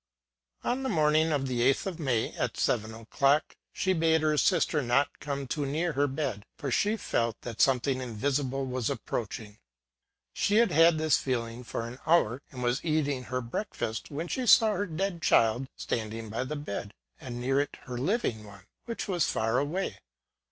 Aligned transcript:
On 0.63 0.81
the 0.81 0.89
morning 0.89 1.31
of 1.31 1.47
the 1.47 1.59
8th 1.61 1.85
of 1.85 1.99
May, 1.99 2.33
at 2.33 2.57
seven 2.57 2.91
o'clock, 2.95 3.55
she 3.71 3.93
bade 3.93 4.21
her 4.21 4.35
sister 4.35 4.81
not 4.81 5.19
come 5.19 5.45
too 5.45 5.63
near 5.63 5.93
her 5.93 6.07
bed, 6.07 6.43
for 6.57 6.71
she 6.71 6.97
felt 6.97 7.39
that 7.41 7.61
something 7.61 8.01
invisible 8.01 8.65
was 8.65 8.89
ap 8.89 9.05
proaching. 9.05 9.57
She 10.33 10.55
had 10.55 10.71
had 10.71 10.97
this 10.97 11.19
feeling 11.19 11.63
for 11.63 11.81
an 11.85 11.99
hour, 12.07 12.41
SECOND 12.49 12.49
SIGHT. 12.49 12.53
87 12.53 12.55
and 12.55 12.63
was 12.63 12.83
eating 12.85 13.23
her 13.25 13.41
breakfast, 13.41 14.09
when 14.09 14.27
she 14.27 14.47
saw 14.47 14.71
her 14.73 14.87
dead 14.87 15.21
child 15.21 15.67
standing 15.75 16.31
by 16.31 16.45
the 16.45 16.55
bed, 16.55 16.95
and 17.19 17.39
near 17.39 17.59
it 17.59 17.77
her 17.81 17.95
living 17.99 18.43
one^ 18.43 18.63
which 18.85 19.07
was 19.07 19.29
far 19.29 19.59
away. 19.59 19.99